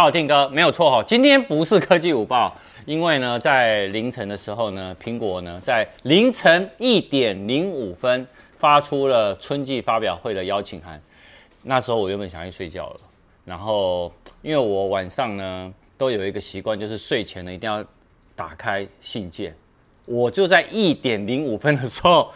[0.00, 1.02] 到了，Tim 哥没有错哈。
[1.06, 2.56] 今天不是科技午报，
[2.86, 8.26] 因为呢，在凌晨的时候呢，苹果呢在凌晨一点零五分
[8.56, 10.98] 发出了春季发表会的邀请函。
[11.64, 13.00] 那时候我原本想去睡觉了，
[13.44, 14.10] 然后
[14.40, 17.84] 因为我晚上呢都有一个习惯，就是睡前呢一定要
[18.34, 19.54] 打开信件。
[20.06, 22.32] 我就在一点零五分的时候，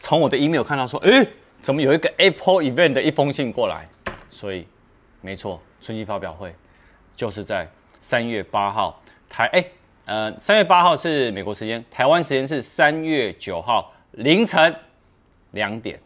[0.00, 1.24] 从我的 email 看到说，诶，
[1.60, 3.88] 怎么有一个 Apple Event 的一封信过来？
[4.28, 4.66] 所以，
[5.20, 6.52] 没错，春季发表会。
[7.16, 7.68] 就是在
[8.00, 9.64] 三月八号，台哎，
[10.04, 14.74] 呃，三月八号是美国时间，台湾时间是三月九号凌晨
[15.52, 15.98] 两点，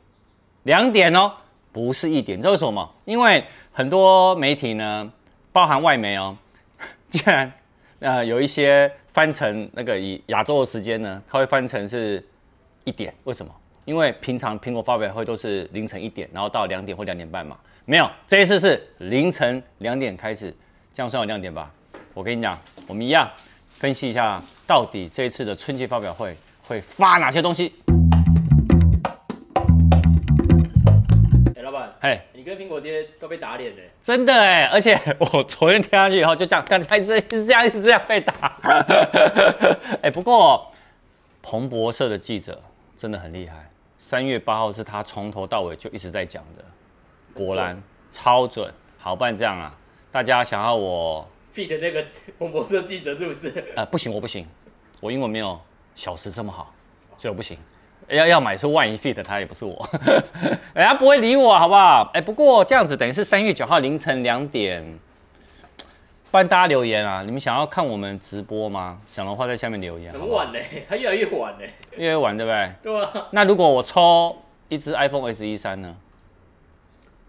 [0.64, 1.32] 两点哦，
[1.72, 2.94] 不是一点，这为什么？
[3.04, 5.10] 因为很多媒体呢，
[5.52, 6.36] 包含外媒哦，
[7.08, 7.52] 竟然
[8.00, 12.24] 呃有一些翻成那个以亚洲的时间呢，它会翻成是
[12.84, 13.52] 一点，为什么？
[13.84, 20.54] 因为平常苹果发表会都是凌晨一点，然后到两点或两点半嘛，没有，这一次是凌晨两点开始。
[20.92, 21.70] 这样算有亮点吧？
[22.12, 23.28] 我跟你讲，我们一样
[23.70, 27.72] 分析一下，到底这一次的春季发表会会发哪些东西。
[31.54, 34.64] 哎，老板，嘿，你跟苹果爹都被打脸了，真的哎！
[34.64, 38.32] 而且 我昨天听下去以后，就这样，刚才一直一直这样一直这样被打。
[40.02, 40.72] 哎，不过
[41.42, 42.60] 彭博社的记者
[42.96, 46.64] 真的很厉害，三月八号是他从头到尾就一直在讲的，
[47.32, 48.74] 果然超准。
[48.98, 49.72] 好，不然这样啊。
[50.18, 51.24] 大家想要我
[51.54, 52.04] feat 那个
[52.40, 53.72] 彭博社记者是不是？
[53.76, 54.44] 呃，不行，我不行，
[54.98, 55.56] 我英文没有
[55.94, 56.74] 小时这么好，
[57.16, 57.56] 所以我不行。
[58.08, 59.88] 要要买是万一 feat 他也不是我，
[60.74, 62.10] 哎，他不会理我，好不好？
[62.14, 64.98] 哎，不过这样子等于是三月九号凌晨两点，
[66.32, 67.22] 帮大家留言啊！
[67.22, 69.00] 你们想要看我们直播吗？
[69.06, 70.12] 想的话在下面留言。
[70.12, 72.72] 很晚嘞，它越来越晚嘞，越来越晚对不对？
[72.82, 73.28] 对啊。
[73.30, 74.36] 那如果我抽
[74.68, 75.94] 一支 iPhone SE 三呢？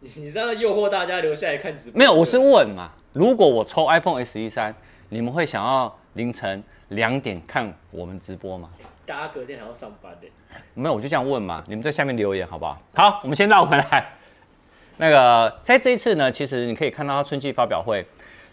[0.02, 2.00] 你你这样诱惑大家留下来看直播？
[2.00, 2.90] 没有，我是问嘛。
[3.12, 4.74] 如果我抽 iPhone SE 三，
[5.10, 8.70] 你们会想要凌晨两点看我们直播吗？
[9.06, 10.28] 大家隔天还要上班的。
[10.74, 11.62] 没有，我就这样问嘛。
[11.68, 12.82] 你们在下面留言好不好？
[12.96, 14.10] 好，我们先绕回来。
[14.96, 18.06] 那个在这一次呢，其实你可以看到它春季发表会，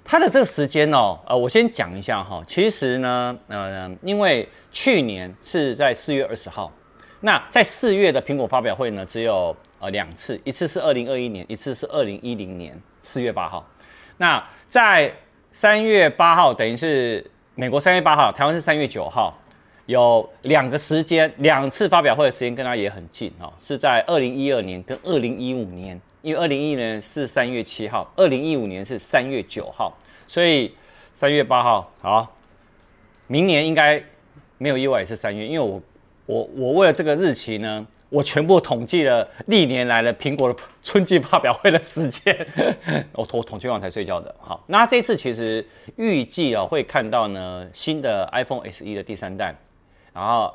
[0.04, 2.42] 它的这个时间哦，呃，我先讲一下哈。
[2.44, 6.72] 其实呢，呃，因为去年是在四月二十号，
[7.20, 9.56] 那在四月的苹果发表会呢，只有。
[9.78, 13.68] 呃，两次，一次是二零二一年，一次是二零一零年四月八号。
[14.16, 15.12] 那在
[15.52, 17.22] 三月八号，等于是
[17.54, 19.38] 美国三月八号，台湾是三月九号，
[19.84, 29.94] 有两个时间，两次发表会的时间跟它也很近哦，是在二零一二年跟二零一五年，因为二零一一年是三月七号，二零一五年是三月九号，
[30.26, 30.74] 所以
[31.12, 32.34] 三月八号好，
[33.26, 34.02] 明年应该
[34.56, 35.82] 没有意外是三月，因为我
[36.24, 37.86] 我我为了这个日期呢。
[38.08, 42.46] 我全部统计了历年来的苹果的春季发表会的时间，
[43.12, 44.32] 我统统计完才睡觉的。
[44.38, 49.52] 好，那这次其实预计啊会看到呢新的 iPhone SE 的第三代，
[50.14, 50.54] 然后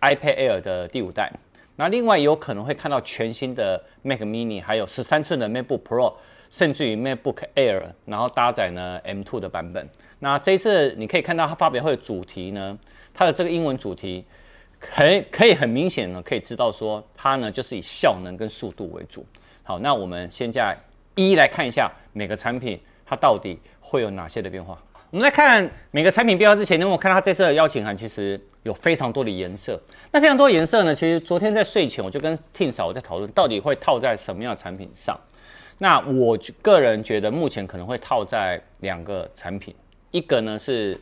[0.00, 1.32] iPad Air 的第五代，
[1.74, 6.14] 那另外有可能会看到全新的 Mac Mini，还有十三寸的 MacBook Pro，
[6.52, 9.88] 甚至于 MacBook Air，然后搭载呢 M2 的版本。
[10.20, 12.78] 那这一次你可以看到它发表会的主题呢，
[13.12, 14.24] 它的这个英文主题。
[14.78, 19.24] 可以可以很明显呢，可以知道说它呢就是以效能跟速度为主。
[19.62, 20.76] 好，那我们现在
[21.14, 24.80] 一一来看一下每个产品它到底会有哪些的变化。
[25.10, 29.80] 我们来看每个产品变化之前，因为我看到它这次的邀请函其实有非常多的颜色。
[30.12, 35.18] 那非常多颜色呢，其实昨天在睡前我就跟 Tim 嫂我在讨论，到底会套在什么样的产品上。
[35.78, 39.74] 那我个人觉得目前可能会套在两个产品，
[40.10, 41.00] 一个呢是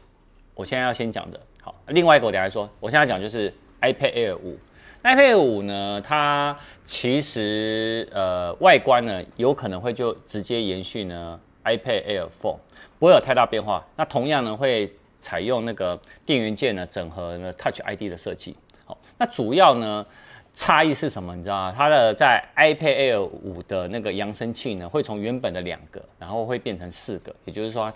[0.55, 3.53] 我现在要先讲的，好，另外一个我等下说，我现在讲就是。
[3.81, 4.59] iPad Air 五
[5.03, 12.57] ，iPad Air 五呢，它其实呃外观呢有可能会就直接延续呢 iPad Air 4，
[12.99, 13.85] 不会有太大变化。
[13.97, 18.57] 那同样呢会采用那个电源键呢整合呢 Touch ID 的设计。
[18.85, 20.07] 好，那主要呢
[20.55, 21.35] 差异是什么？
[21.35, 21.75] 你知道吗？
[21.77, 27.93] 它的在 iPad Air 五的那个扬声器呢会从原本的两个，然后会变成四个，也就是说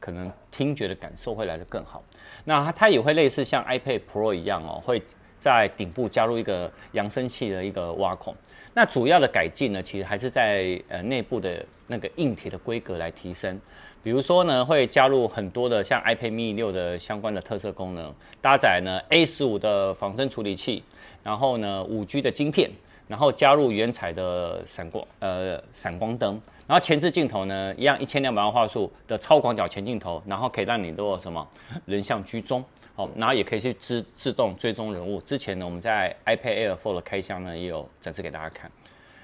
[0.00, 2.02] 可能听觉的感受会来得更好。
[2.44, 5.02] 那它它也会类似像 iPad Pro 一样哦，会。
[5.38, 8.34] 在顶部加入一个扬声器的一个挖孔，
[8.74, 13.60] 那主要的改进呢，其实还是在呃内部的那个硬体的规格来提升。
[14.02, 20.82] 比如说呢，会加入很多的像 iPad mini 六的相关的特色功能，搭载呢 A 十五的仿生处理器，
[21.22, 22.70] 然后呢五 G 的晶片，
[23.08, 31.48] 然后加入原彩的闪光呃闪光灯，然后前置镜头呢一样一千两百万画素的超广角前镜头，然后可以让你做什么
[31.86, 32.64] 人像居中。
[32.94, 35.20] 好，然后也可以去自自动追踪人物。
[35.20, 38.68] 之前呢，我们在 iPad Air 4的开箱呢，也有展示给大家看。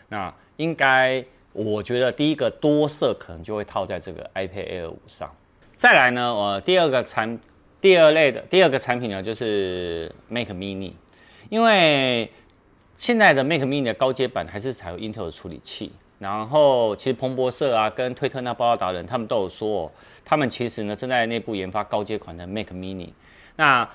[0.09, 5.29] 那应该我觉得第一个多色可能就会套在这个 iPad Air 五上。
[5.77, 7.37] 再来呢，呃，第二个产
[7.81, 10.93] 第二类的第二个产品呢，就是 Mac Mini，
[11.51, 12.31] 因为
[12.97, 15.93] 现在的 Mac Mini 的高阶版还是采用 Intel 的处理器。
[16.21, 19.91] 然后其实彭博社啊跟推特那报道达人他们都有说，
[20.25, 23.11] 他们其实呢正在内部研发高阶款的 Mac Mini。
[23.57, 23.87] 那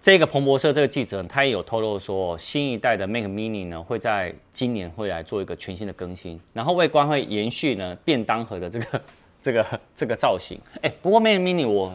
[0.00, 9.02] 这个彭博社这个记者他也有透露说，新一代的 Mac Mini 呢会在今年会来做一个全新的更新，然后外观会延续呢便当盒的这个
[9.42, 10.58] 这个这个造型。
[10.82, 11.92] 哎，不过 Mac Mini 我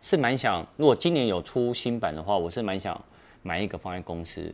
[0.00, 3.00] 是蛮想，如果今年有出新版的话，我是蛮想
[3.42, 4.52] 买一个放在公司，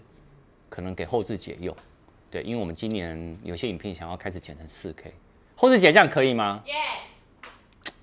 [0.69, 1.75] 可能给后置解用。
[2.31, 5.13] 对，因为我们今年有些影片想要开始剪成四 K，
[5.57, 6.63] 后置姐这样可以吗？
[6.67, 6.75] 耶，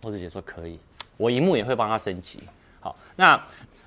[0.02, 0.80] 后置姐说可以，
[1.18, 2.40] 我荧幕也会帮他升级。
[2.80, 3.42] 好，那。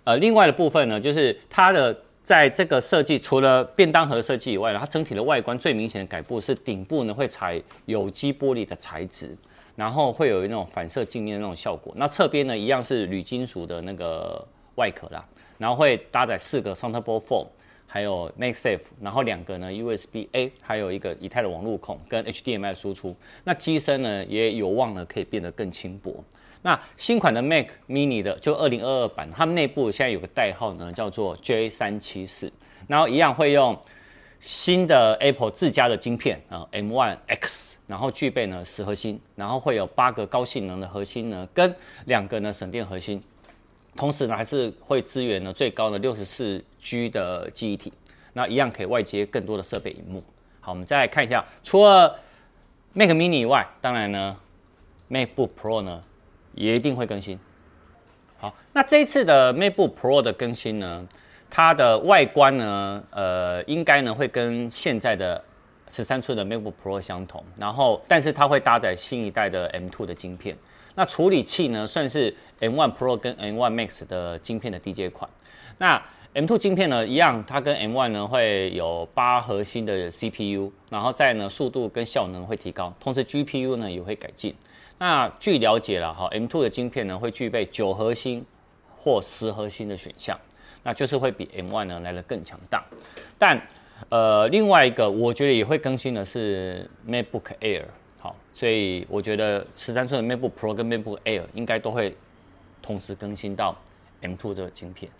[0.04, 1.94] 呃，另外的部分呢，就是它的
[2.24, 9.36] 在这个设计，除了便当盒设计以外呢，它整体的外观最明显的改布是顶部呢会采有机玻璃的材质，
[9.76, 11.92] 然后会有那种反射镜面的那种效果。
[11.94, 14.42] 那侧边呢一样是铝金属的那个
[14.76, 15.22] 外壳啦，
[15.58, 17.46] 然后会搭载四个4，
[17.90, 23.16] 还有 MagSafe，然后两个呢 USB A，还有一个以太的网路孔跟 HDMI 输出。
[23.42, 26.22] 那机身呢也有望呢可以变得更轻薄。
[26.60, 32.52] 那新款的 Mac Mini 的就二零二二版，它们内部现在有个代号呢，叫做 J 三七四，
[32.86, 33.78] 然后一样会用
[34.40, 41.74] 新的 Apple 自家的晶片啊 M One X，然后具备呢十核心，然后会有八个高性能的核心呢，跟
[42.06, 43.22] 两个呢省电核心，
[43.98, 47.92] 同时呢还是会支援呢最高的六十四 G 的记忆体，
[48.32, 50.24] 那一样可以外接更多的设备荧幕。
[50.60, 52.18] 好，我们再来看一下，除了
[52.94, 54.36] Mac Mini 以外，当然呢
[55.10, 56.02] MacBook Pro 呢。
[56.54, 57.38] 也一定会更新。
[58.36, 61.06] 好，那这一次的 MacBook Pro 的更新呢，
[61.48, 65.44] 它的外观呢，呃，应该呢会跟现在的
[65.88, 70.56] 十三寸的 MacBook Pro 相同，然后但是它会搭载新一代的 M2 的晶片。
[70.98, 75.30] 那处理器呢，算是 M1 Pro 跟 M1 Max 的晶片的低阶款。
[75.78, 76.02] 那
[76.34, 84.52] M2 晶片呢，一样，它跟 M1 呢会有八核心的 CPU，然后再呢速度跟效能会提高，同时 GPU 呢也会改进。
[84.98, 88.44] 那据了解了哈，M2 的晶片呢会具备九核心
[88.96, 90.36] 或十核心的选项，
[90.82, 92.84] 那就是会比 M1 呢来得更强大。
[93.38, 93.62] 但
[94.08, 97.84] 呃另外一个我觉得也会更新的是 MacBook Air，
[98.18, 102.16] 好，所以我觉得十三寸的 MacBook Pro 跟 MacBook Air 应该都会
[102.82, 103.76] 同时更新到
[104.22, 105.10] M2 这个晶片。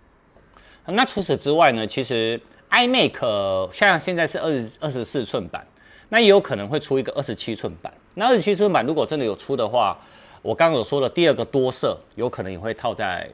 [0.87, 2.41] 那除此之外呢，其实
[2.71, 5.67] iMac 像现在是二十二十四寸版。
[6.11, 7.93] 那也有可能会出一个二十七寸版。
[8.15, 9.99] 那二十七寸版如果真的有出的话，
[10.41, 13.29] 我刚刚有说的第二个多色，有可能也会套在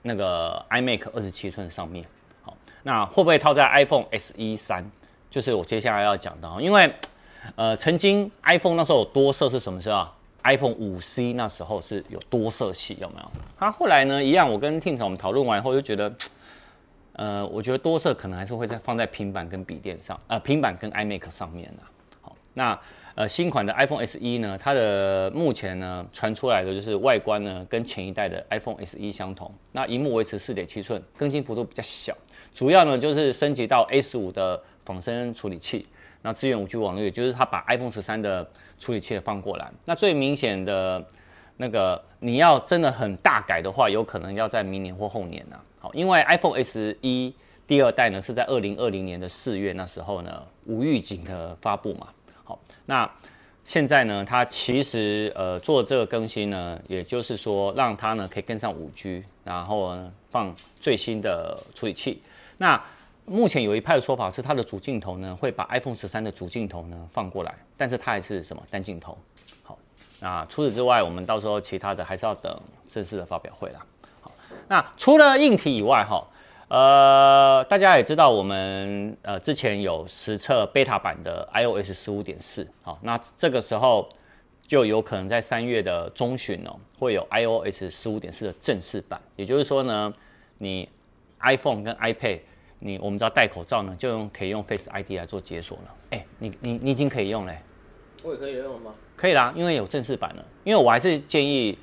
[0.00, 2.06] 那个 iMac 二十七寸上面。
[2.40, 4.90] 好，那会不会套在 iPhone SE 三？
[5.30, 6.50] 就是我接下来要讲的。
[6.62, 6.90] 因为
[7.56, 10.06] 呃，曾经 iPhone 那时候有多色是什么时候
[10.42, 13.30] ？iPhone 五 C 那时候是有多色系，有没有？
[13.58, 16.12] 它后来呢，一样，我跟 Tim 我们讨论完以后就觉得。
[17.16, 21.82] 呃，我觉得多色可能还是会在放在平板跟笔电上，呃，平板跟 iMac 上面的。
[22.20, 22.76] 好，那
[23.14, 32.12] 呃新款的 iPhone SE 呢，它的目前呢传出来的就是外观呢跟前一代的 iPhone SE 相同，那萤幕维持四点七寸，更新幅度比较小，
[32.52, 35.86] 主要呢就是升级到 A 十五的仿生处理器，
[36.24, 38.48] 那支援五 G 网络，也就是它把 iPhone 十三的
[38.78, 39.70] 处理器放过来。
[39.84, 41.06] 那最明显的
[41.58, 45.90] 那个你要真的很大改的话，有可能要在明年或后年呢、啊。
[45.92, 46.96] 因为 iPhone SE
[47.66, 52.08] 第二代呢是在二零二零年的四月那时候呢无预警的发布嘛，
[52.42, 53.10] 好，那
[53.66, 62.22] 现在呢它其实呃做这个更新呢，也就是说让它呢可以跟上五 G，然后呢放最新的处理器。
[62.56, 62.82] 那
[63.26, 69.16] 目前有一派的说法是它的主镜头呢会把 iPhone 十三的主镜头呢放过来，但是它还是什么单镜头。
[69.62, 69.78] 好，
[70.20, 73.84] 那除此之外，我们到时候其他的还是要等正式的发表会啦。
[74.20, 74.30] 好
[74.68, 76.22] 那除了硬体以外，哈，
[76.68, 84.08] 呃，大家也知道我们呃之前有实测 beta 版的 iOS 十五点四，好，那这个时候
[84.66, 89.20] 就有可能在三月的中旬哦，会有 iOS 十五点四的正式版。
[89.36, 90.12] 也就是说呢，
[90.58, 90.88] 你
[91.40, 92.40] iPhone 跟 iPad，
[92.84, 95.94] 你我们知道戴口罩呢，就用可以用 Face ID 来做解锁了。
[96.10, 97.58] 哎、欸，你你你已经可以用嘞？
[98.22, 98.94] 我也可以用了吗？
[99.16, 100.44] 可以啦，因为有正式版了。
[100.62, 101.78] 因为我还是建议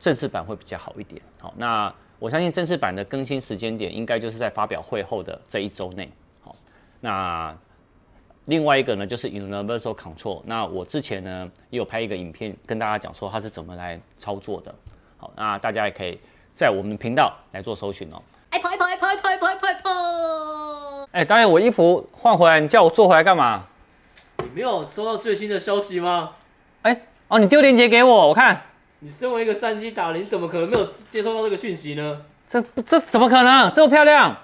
[0.00, 1.20] 正式版会比较好一点。
[1.40, 1.94] 好，那。
[2.20, 6.10] 我相信正式版的更新时间点应该就是在发表会后的这一周内。
[6.42, 6.52] 好，
[6.98, 7.56] 那
[8.46, 10.42] 另外一个呢就是 Universal Control。
[10.44, 14.74] 那我之前呢也有拍一个影片跟大家讲说它是怎么来操作的。
[15.16, 16.18] 好，那大家也可以
[16.52, 18.20] 在我们频道来做搜寻哦。
[18.50, 19.68] Apple Apple Apple Apple Apple Apple
[21.18, 23.64] 哎，导演，我衣服换回来，你叫我坐回来干嘛？
[24.36, 26.30] 你没有收到最新的消息吗？
[26.82, 28.62] 哎、欸，哦，你丢链接给我，我看。
[29.00, 32.20] 你身为一个三 C 达人，你怎么可能没有接收到这个讯息呢？
[32.46, 34.36] 这这怎么可能这么漂亮？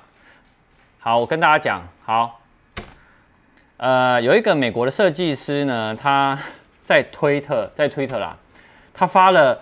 [0.99, 2.41] 好，我跟大家讲，好，
[3.77, 6.37] 呃，有一个美国的设计师呢，他
[6.83, 8.37] 在推特，在推特啦，
[8.93, 9.61] 他发了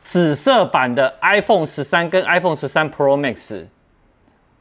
[0.00, 3.64] 紫色版的 iPhone 十三跟 iPhone 十三 Pro Max。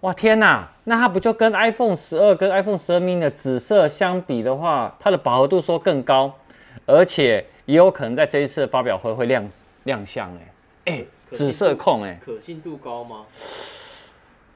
[0.02, 6.34] 哇天哪，那它不就跟 iPhone 十二跟 iPhone 十二 mini 的紫色相比的话，它的饱和度说更高，
[6.88, 9.48] 而且也有可能在这一次的发表会会亮
[9.84, 10.40] 亮相哎、
[10.86, 13.26] 欸、哎、欸，紫色控哎、欸，可信度高吗？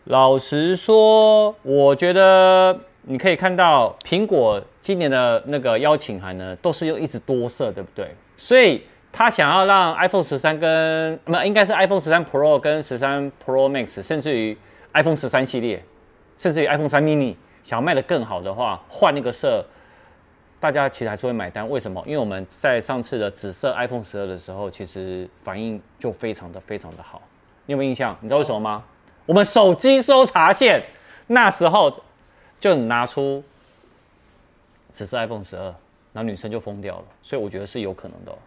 [0.06, 8.16] 老实说，我觉得你可以看到苹果今年的那个邀请函呢，都是用一直多色，对不对？
[8.36, 14.58] 所以他想要让 iPhone 十三跟不应该是 iPhone 十三 Pro 跟十三 Pro Max，甚至于。
[14.98, 15.84] iPhone 十三系列，
[16.38, 19.66] 甚至于 iPhone 三 mini，想要卖得更好的话，换那个色，
[20.60, 21.68] 大家其实还是会买单。
[21.70, 22.02] 为什么？
[22.06, 27.22] 因为我们在上次的紫色 iPhone 十二的时候，其实反应就非常的非常的好。
[27.66, 28.16] 你有没有印象？
[28.22, 28.84] 你知道为什么吗？
[29.26, 30.84] 我们手机搜查线
[31.28, 31.92] 那时候
[32.60, 33.44] 就拿出
[34.92, 35.64] 紫色 iPhone 十二，
[36.14, 37.06] 然后女生就疯掉了。
[37.24, 38.38] 所以我觉得是有可能的。